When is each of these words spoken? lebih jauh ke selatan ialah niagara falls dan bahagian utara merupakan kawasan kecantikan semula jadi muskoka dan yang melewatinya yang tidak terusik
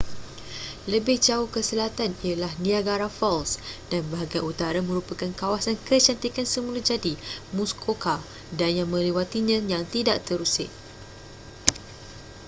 lebih 0.93 1.17
jauh 1.27 1.45
ke 1.53 1.61
selatan 1.69 2.11
ialah 2.27 2.49
niagara 2.65 3.05
falls 3.19 3.51
dan 3.93 4.01
bahagian 4.11 4.43
utara 4.51 4.79
merupakan 4.89 5.29
kawasan 5.41 5.75
kecantikan 5.85 6.41
semula 6.53 6.81
jadi 6.91 7.13
muskoka 7.57 8.15
dan 8.59 8.71
yang 8.79 8.89
melewatinya 8.93 9.57
yang 9.73 9.83
tidak 9.93 10.17
terusik 10.27 10.71